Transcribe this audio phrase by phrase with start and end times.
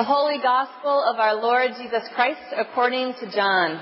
[0.00, 3.78] The Holy Gospel of our Lord Jesus Christ according to John.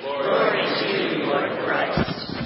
[0.00, 2.36] Glory to you, Lord Christ.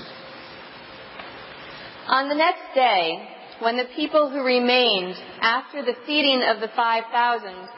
[2.06, 3.28] On the next day,
[3.60, 7.68] when the people who remained after the feeding of the 5,000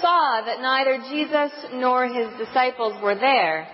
[0.00, 3.68] saw that neither Jesus nor his disciples were there,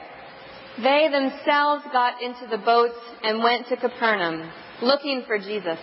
[0.78, 4.50] they themselves got into the boats and went to Capernaum,
[4.82, 5.78] looking for Jesus.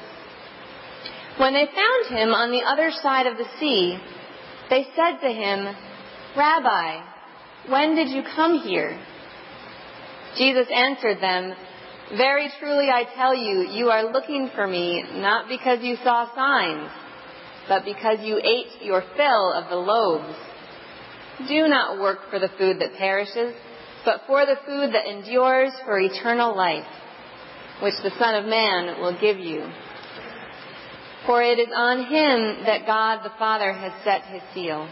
[1.37, 3.97] When they found him on the other side of the sea,
[4.69, 5.75] they said to him,
[6.37, 8.99] Rabbi, when did you come here?
[10.37, 11.53] Jesus answered them,
[12.15, 16.89] Very truly I tell you, you are looking for me not because you saw signs,
[17.67, 20.35] but because you ate your fill of the loaves.
[21.47, 23.55] Do not work for the food that perishes,
[24.05, 26.87] but for the food that endures for eternal life,
[27.81, 29.69] which the Son of Man will give you.
[31.25, 34.89] For it is on him that God the Father has set his seal.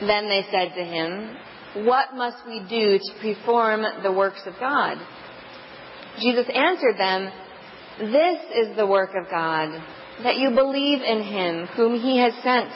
[0.00, 1.36] Then they said to him,
[1.86, 4.98] What must we do to perform the works of God?
[6.20, 7.30] Jesus answered them,
[7.98, 9.82] This is the work of God,
[10.22, 12.70] that you believe in him whom he has sent.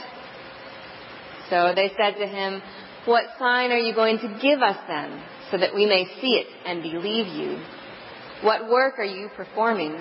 [1.48, 2.62] So they said to him,
[3.06, 6.46] What sign are you going to give us then, so that we may see it
[6.64, 7.58] and believe you?
[8.42, 10.00] What work are you performing?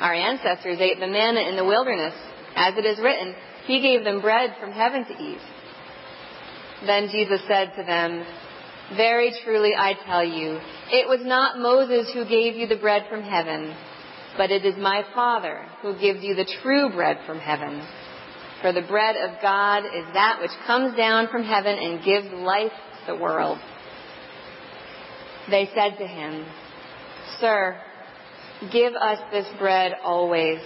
[0.00, 2.14] Our ancestors ate the manna in the wilderness.
[2.56, 3.34] As it is written,
[3.66, 5.40] He gave them bread from heaven to eat.
[6.86, 8.24] Then Jesus said to them,
[8.96, 10.58] Very truly I tell you,
[10.90, 13.74] it was not Moses who gave you the bread from heaven,
[14.36, 17.82] but it is my Father who gives you the true bread from heaven.
[18.60, 22.72] For the bread of God is that which comes down from heaven and gives life
[22.72, 23.58] to the world.
[25.50, 26.46] They said to him,
[27.40, 27.78] Sir,
[28.72, 30.60] give us this bread always.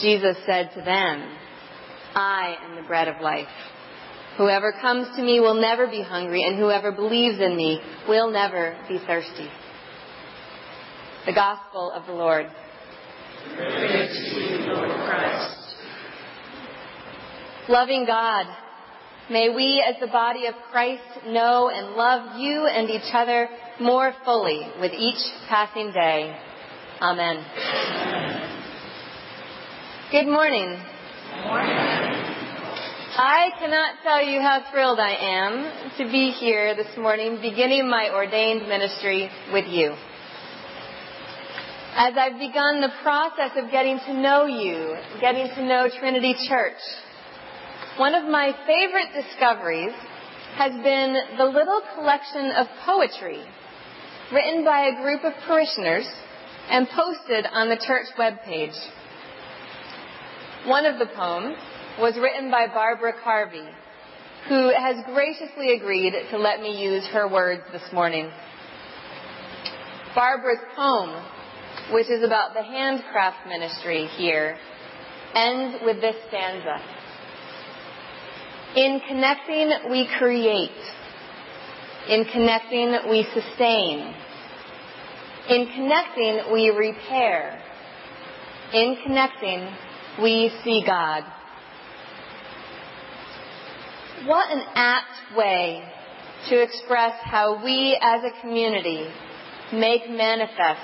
[0.00, 1.36] Jesus said to them,
[2.14, 3.48] I am the bread of life.
[4.36, 8.76] Whoever comes to me will never be hungry, and whoever believes in me will never
[8.88, 9.48] be thirsty.
[11.26, 12.46] The Gospel of the Lord.
[13.56, 15.76] Praise to you, Lord Christ.
[17.68, 18.46] Loving God,
[19.30, 23.48] may we as the body of Christ know and love you and each other
[23.80, 25.18] more fully with each
[25.48, 26.36] passing day.
[27.00, 27.44] Amen.
[30.12, 30.78] Good morning.
[30.78, 32.04] Good morning.
[33.16, 38.10] I cannot tell you how thrilled I am to be here this morning beginning my
[38.12, 39.94] ordained ministry with you.
[41.96, 46.80] As I've begun the process of getting to know you, getting to know Trinity Church,
[47.98, 49.94] one of my favorite discoveries
[50.56, 53.44] has been the little collection of poetry
[54.34, 56.06] written by a group of parishioners
[56.68, 58.74] and posted on the church webpage.
[60.66, 61.56] One of the poems
[62.00, 63.68] was written by Barbara Carvey,
[64.48, 68.30] who has graciously agreed to let me use her words this morning.
[70.14, 71.22] Barbara's poem,
[71.92, 74.56] which is about the handcraft ministry here,
[75.34, 76.80] ends with this stanza.
[78.76, 80.70] In connecting, we create.
[82.08, 84.23] In connecting, we sustain.
[85.48, 87.60] In connecting, we repair.
[88.72, 89.68] In connecting,
[90.22, 91.22] we see God.
[94.24, 95.82] What an apt way
[96.48, 99.06] to express how we as a community
[99.72, 100.80] make manifest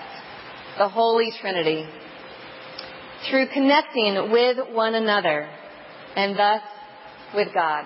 [0.77, 1.87] the Holy Trinity
[3.31, 5.49] through connecting with one another
[6.17, 6.63] and thus
[7.35, 7.85] with God.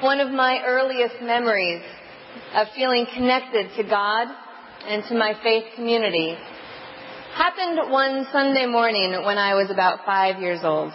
[0.00, 1.82] One of my earliest memories
[2.54, 4.28] of feeling connected to God
[4.86, 6.36] and to my faith community
[7.34, 10.92] happened one Sunday morning when I was about five years old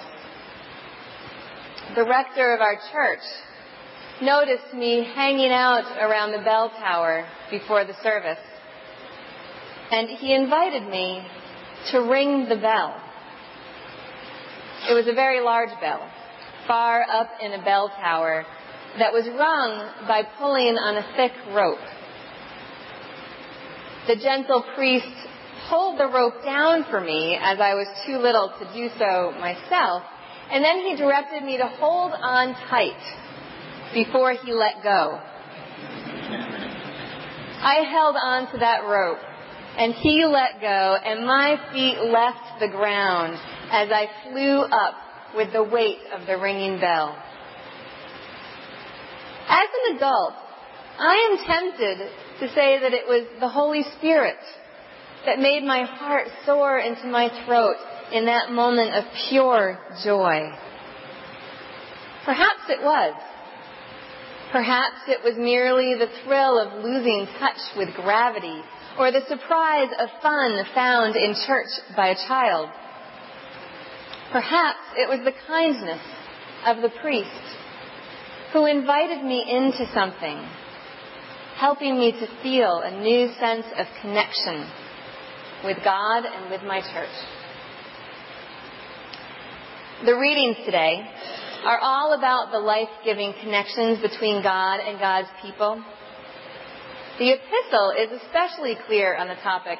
[1.95, 3.25] the rector of our church,
[4.21, 8.39] noticed me hanging out around the bell tower before the service.
[9.91, 11.25] And he invited me
[11.91, 13.01] to ring the bell.
[14.89, 16.07] It was a very large bell,
[16.67, 18.45] far up in a bell tower
[18.99, 21.79] that was rung by pulling on a thick rope.
[24.07, 25.07] The gentle priest
[25.69, 30.03] pulled the rope down for me as I was too little to do so myself
[30.49, 33.01] and then he directed me to hold on tight
[33.93, 35.19] before he let go.
[37.59, 39.19] I held on to that rope,
[39.77, 43.33] and he let go, and my feet left the ground
[43.71, 44.95] as I flew up
[45.35, 47.17] with the weight of the ringing bell.
[49.47, 50.33] As an adult,
[50.99, 51.97] I am tempted
[52.39, 54.37] to say that it was the Holy Spirit
[55.25, 57.77] that made my heart soar into my throat
[58.11, 60.51] in that moment of pure joy?
[62.25, 63.13] Perhaps it was.
[64.51, 68.61] Perhaps it was merely the thrill of losing touch with gravity
[68.99, 72.69] or the surprise of fun found in church by a child.
[74.31, 76.01] Perhaps it was the kindness
[76.65, 77.56] of the priest
[78.53, 80.37] who invited me into something,
[81.57, 84.69] helping me to feel a new sense of connection
[85.63, 87.15] with God and with my church.
[90.05, 91.01] The readings today
[91.65, 95.83] are all about the life-giving connections between God and God's people.
[97.17, 99.79] The epistle is especially clear on the topic.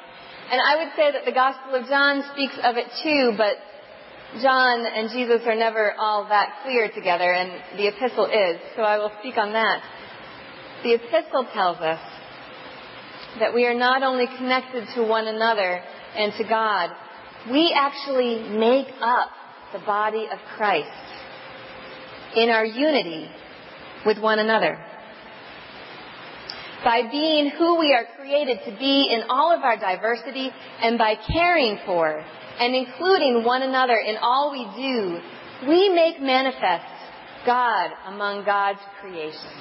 [0.52, 3.58] And I would say that the Gospel of John speaks of it too, but
[4.42, 8.98] John and Jesus are never all that clear together, and the epistle is, so I
[8.98, 9.82] will speak on that.
[10.84, 12.00] The epistle tells us
[13.40, 15.82] that we are not only connected to one another
[16.16, 16.90] and to God,
[17.50, 19.30] we actually make up
[19.74, 20.90] the body of Christ
[22.36, 23.30] in our unity
[24.06, 24.78] with one another.
[26.84, 30.52] By being who we are created to be in all of our diversity
[30.82, 32.24] and by caring for
[32.60, 35.20] and including one another in all we do,
[35.68, 36.86] we make manifest
[37.46, 39.52] God among God's creation.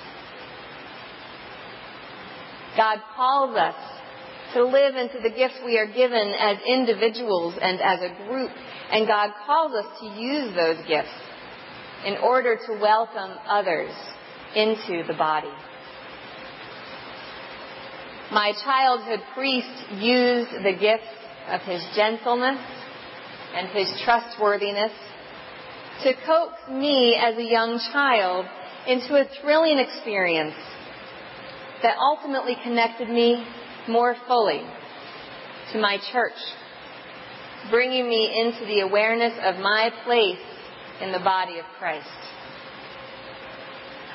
[2.77, 3.75] God calls us
[4.55, 8.51] to live into the gifts we are given as individuals and as a group,
[8.91, 11.09] and God calls us to use those gifts
[12.05, 13.93] in order to welcome others
[14.55, 15.53] into the body.
[18.33, 21.07] My childhood priest used the gifts
[21.49, 22.59] of his gentleness
[23.57, 24.93] and his trustworthiness
[26.05, 28.45] to coax me as a young child
[28.87, 30.55] into a thrilling experience
[31.83, 33.45] that ultimately connected me
[33.89, 34.63] more fully
[35.73, 36.37] to my church,
[37.71, 40.39] bringing me into the awareness of my place
[41.01, 42.07] in the body of Christ.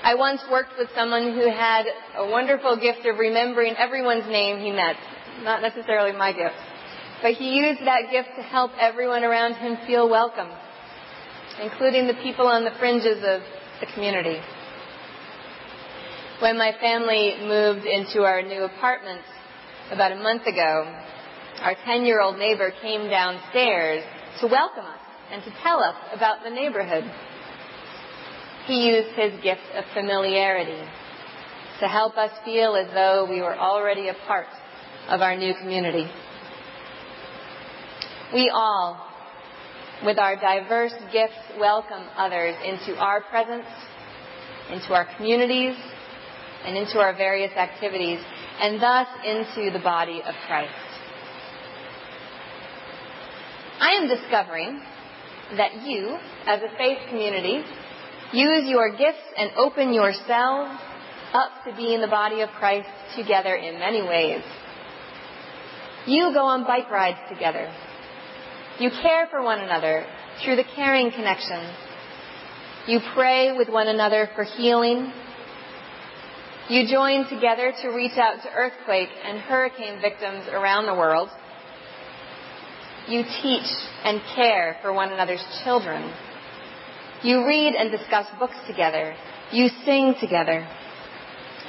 [0.04, 1.86] I once worked with someone who had
[2.18, 4.96] a wonderful gift of remembering everyone's name he met.
[5.44, 6.56] Not necessarily my gift.
[7.22, 10.50] But he used that gift to help everyone around him feel welcome,
[11.62, 13.42] including the people on the fringes of
[13.80, 14.40] the community.
[16.40, 19.22] When my family moved into our new apartment
[19.92, 20.92] about a month ago,
[21.62, 24.04] our 10 year old neighbor came downstairs
[24.40, 25.00] to welcome us
[25.32, 27.04] and to tell us about the neighborhood.
[28.66, 30.82] He used his gift of familiarity
[31.82, 34.48] to help us feel as though we were already a part
[35.10, 36.10] of our new community.
[38.34, 38.98] We all,
[40.06, 43.66] with our diverse gifts, welcome others into our presence,
[44.72, 45.76] into our communities,
[46.66, 48.22] and into our various activities,
[48.62, 50.72] and thus into the body of Christ.
[53.82, 54.82] I am discovering
[55.58, 57.64] that you, as a faith community,
[58.32, 60.80] use your gifts and open yourselves
[61.34, 62.88] up to be in the body of Christ
[63.18, 64.42] together in many ways.
[66.06, 67.70] You go on bike rides together.
[68.82, 70.08] You care for one another
[70.44, 71.72] through the caring connection.
[72.88, 75.14] You pray with one another for healing.
[76.68, 81.30] You join together to reach out to earthquake and hurricane victims around the world.
[83.08, 83.70] You teach
[84.04, 86.12] and care for one another's children.
[87.22, 89.14] You read and discuss books together.
[89.52, 90.68] You sing together.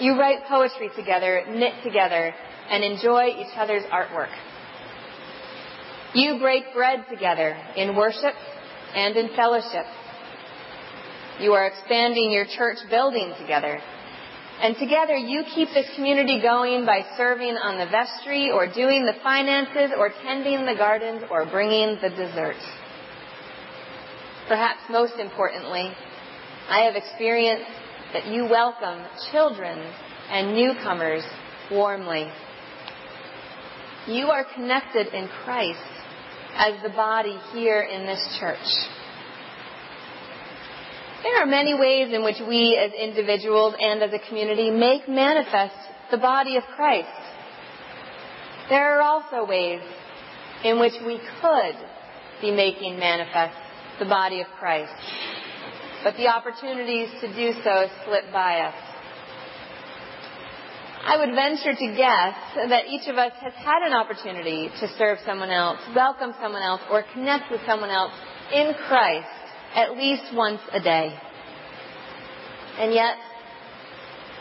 [0.01, 2.33] You write poetry together, knit together,
[2.71, 4.31] and enjoy each other's artwork.
[6.15, 8.35] You break bread together in worship
[8.95, 9.87] and in fellowship.
[11.41, 13.81] You are expanding your church building together
[14.63, 19.15] and together you keep this community going by serving on the vestry or doing the
[19.21, 22.55] finances or tending the gardens or bringing the dessert.
[24.47, 25.91] Perhaps most importantly,
[26.69, 27.71] I have experienced
[28.13, 29.79] that you welcome children
[30.31, 31.25] and newcomers
[31.69, 32.31] warmly.
[34.07, 36.02] You are connected in Christ
[36.57, 38.59] as the body here in this church.
[41.23, 45.77] There are many ways in which we as individuals and as a community make manifest
[46.11, 47.09] the body of Christ.
[48.69, 49.81] There are also ways
[50.65, 51.77] in which we could
[52.41, 53.57] be making manifest
[53.99, 54.93] the body of Christ.
[56.03, 58.92] But the opportunities to do so slip by us.
[61.05, 62.35] I would venture to guess
[62.69, 66.81] that each of us has had an opportunity to serve someone else, welcome someone else,
[66.91, 68.13] or connect with someone else
[68.55, 69.27] in Christ
[69.75, 71.13] at least once a day.
[72.79, 73.17] And yet,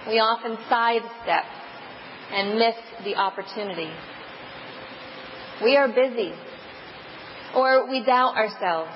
[0.08, 1.46] we often sidestep
[2.32, 2.76] and miss
[3.06, 3.90] the opportunity.
[5.64, 6.34] We are busy.
[7.56, 8.92] Or we doubt ourselves.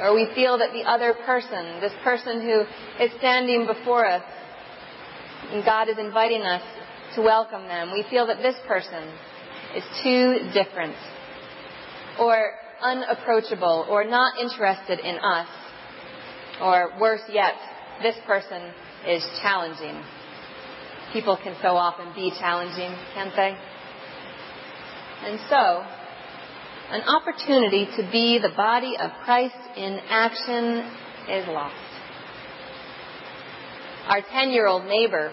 [0.00, 2.60] Or we feel that the other person, this person who
[3.04, 4.22] is standing before us,
[5.52, 6.62] and God is inviting us
[7.14, 9.08] to welcome them, we feel that this person
[9.74, 10.94] is too different,
[12.18, 12.52] or
[12.82, 15.48] unapproachable, or not interested in us,
[16.60, 17.54] or worse yet,
[18.02, 18.72] this person
[19.06, 20.02] is challenging.
[21.12, 23.56] People can so often be challenging, can't they?
[25.24, 25.84] And so,
[26.90, 30.90] an opportunity to be the body of Christ in action
[31.28, 31.87] is lost.
[34.08, 35.30] Our 10 year old neighbor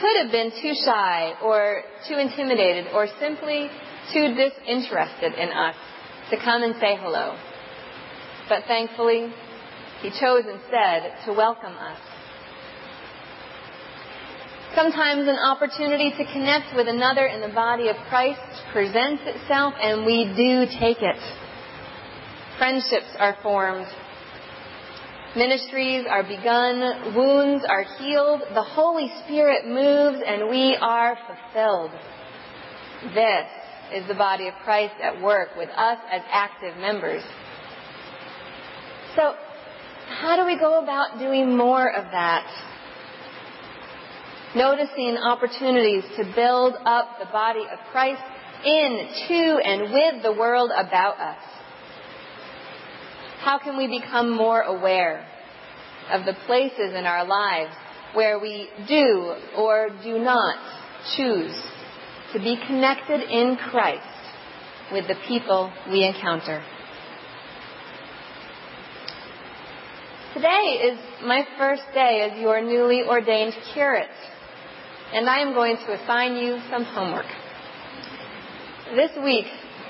[0.00, 3.68] could have been too shy or too intimidated or simply
[4.12, 5.76] too disinterested in us
[6.30, 7.36] to come and say hello.
[8.48, 9.30] But thankfully,
[10.00, 12.00] he chose instead to welcome us.
[14.74, 18.40] Sometimes an opportunity to connect with another in the body of Christ
[18.72, 21.16] presents itself and we do take it.
[22.58, 23.86] Friendships are formed.
[25.36, 27.14] Ministries are begun.
[27.14, 28.42] Wounds are healed.
[28.54, 31.90] The Holy Spirit moves and we are fulfilled.
[33.14, 33.46] This
[33.94, 37.22] is the body of Christ at work with us as active members.
[39.16, 39.34] So,
[40.08, 42.46] how do we go about doing more of that?
[44.56, 48.22] Noticing opportunities to build up the body of Christ
[48.64, 51.57] in, to, and with the world about us.
[53.40, 55.24] How can we become more aware
[56.10, 57.72] of the places in our lives
[58.14, 60.56] where we do or do not
[61.16, 61.54] choose
[62.32, 64.02] to be connected in Christ
[64.92, 66.64] with the people we encounter?
[70.34, 74.08] Today is my first day as your newly ordained curate,
[75.12, 77.26] and I am going to assign you some homework.
[78.94, 79.46] This week,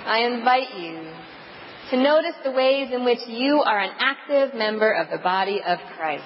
[0.07, 1.13] I invite you
[1.91, 5.79] to notice the ways in which you are an active member of the body of
[5.97, 6.25] Christ.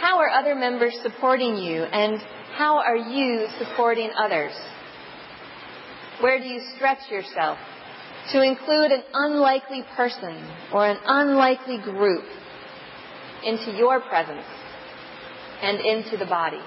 [0.00, 2.20] How are other members supporting you, and
[2.56, 4.52] how are you supporting others?
[6.20, 7.58] Where do you stretch yourself
[8.32, 10.36] to include an unlikely person
[10.72, 12.24] or an unlikely group
[13.44, 14.44] into your presence
[15.62, 16.60] and into the body.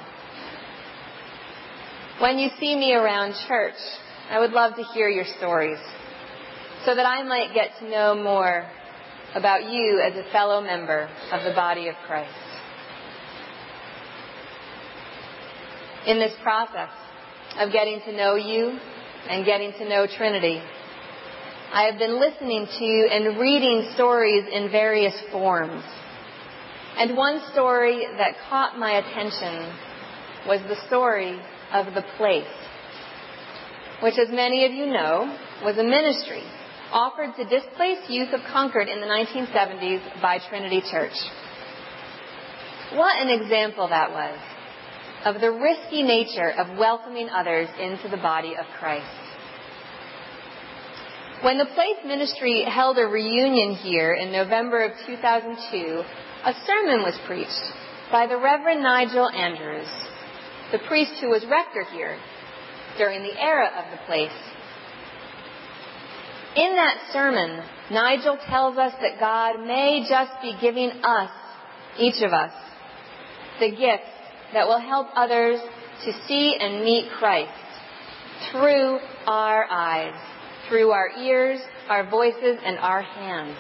[2.19, 3.75] When you see me around church,
[4.29, 5.79] I would love to hear your stories
[6.85, 8.65] so that I might get to know more
[9.35, 12.33] about you as a fellow member of the body of Christ.
[16.07, 16.89] In this process
[17.59, 18.79] of getting to know you
[19.29, 20.61] and getting to know Trinity,
[21.73, 25.83] I have been listening to and reading stories in various forms
[26.97, 29.73] and one story that caught my attention
[30.45, 31.39] was the story
[31.71, 32.45] of the place,
[34.03, 36.43] which, as many of you know, was a ministry
[36.91, 41.15] offered to displaced youth of Concord in the 1970s by Trinity Church.
[42.93, 44.37] What an example that was
[45.23, 49.05] of the risky nature of welcoming others into the body of Christ.
[51.41, 56.03] When the Place Ministry held a reunion here in November of 2002,
[56.45, 57.71] a sermon was preached
[58.11, 59.87] by the Reverend Nigel Andrews,
[60.71, 62.17] the priest who was rector here
[62.97, 64.31] during the era of the place.
[66.55, 71.31] In that sermon, Nigel tells us that God may just be giving us,
[71.97, 72.51] each of us,
[73.61, 74.11] the gifts
[74.51, 75.61] that will help others
[76.03, 77.51] to see and meet Christ
[78.51, 80.13] through our eyes,
[80.67, 83.55] through our ears, our voices, and our hands.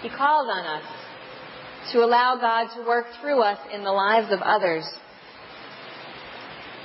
[0.00, 4.40] He called on us to allow God to work through us in the lives of
[4.40, 4.84] others.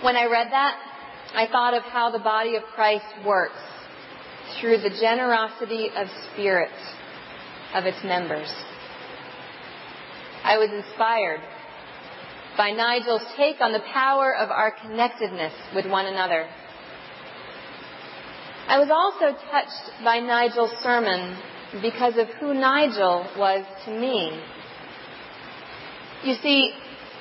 [0.03, 0.75] When I read that,
[1.33, 3.57] I thought of how the body of Christ works
[4.59, 6.71] through the generosity of spirit
[7.73, 8.51] of its members.
[10.43, 11.41] I was inspired
[12.57, 16.47] by Nigel's take on the power of our connectedness with one another.
[18.67, 21.37] I was also touched by Nigel's sermon
[21.81, 24.41] because of who Nigel was to me.
[26.23, 26.73] You see,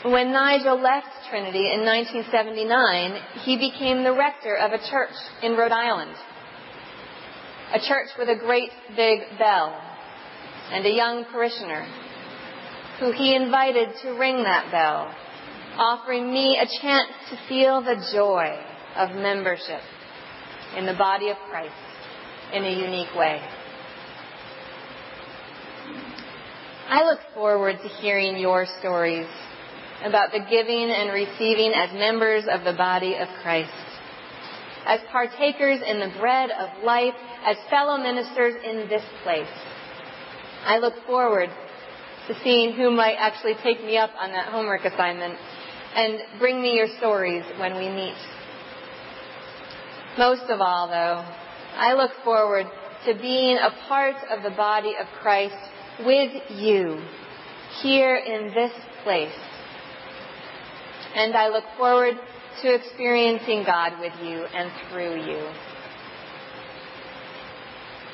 [0.05, 5.73] when Nigel left Trinity in 1979, he became the rector of a church in Rhode
[5.73, 6.17] Island.
[7.75, 9.77] A church with a great big bell
[10.71, 11.85] and a young parishioner
[13.01, 15.13] who he invited to ring that bell,
[15.77, 18.57] offering me a chance to feel the joy
[18.97, 19.81] of membership
[20.77, 21.75] in the body of Christ
[22.53, 23.41] in a unique way.
[26.89, 29.27] I look forward to hearing your stories
[30.05, 33.86] about the giving and receiving as members of the body of Christ.
[34.87, 37.15] As partakers in the bread of life,
[37.45, 39.51] as fellow ministers in this place.
[40.65, 41.51] I look forward
[42.29, 45.37] to seeing who might actually take me up on that homework assignment
[45.95, 48.17] and bring me your stories when we meet.
[50.19, 51.25] Most of all, though,
[51.77, 52.67] I look forward
[53.07, 55.55] to being a part of the body of Christ
[56.05, 57.01] with you
[57.83, 59.35] here in this place.
[61.15, 62.15] And I look forward
[62.63, 65.49] to experiencing God with you and through you.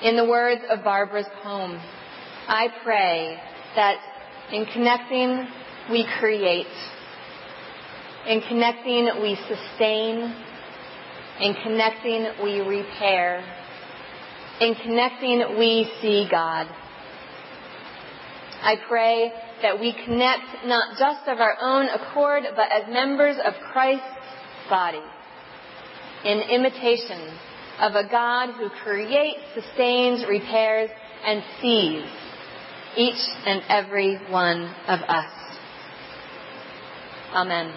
[0.03, 1.81] In the words of Barbara's poem,
[2.49, 3.39] I pray
[3.77, 3.97] that
[4.53, 5.47] in connecting
[5.91, 6.67] we create,
[8.27, 10.35] in connecting we sustain,
[11.41, 13.45] in connecting we repair,
[14.61, 16.67] in connecting we see God.
[18.63, 19.33] I pray
[19.63, 24.05] that we connect not just of our own accord, but as members of Christ's
[24.69, 25.03] body,
[26.25, 27.37] in imitation
[27.81, 30.91] of a God who creates, sustains, repairs,
[31.25, 32.05] and sees
[32.97, 35.33] each and every one of us.
[37.35, 37.73] Amen.